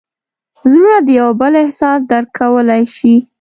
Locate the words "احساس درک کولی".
1.63-2.83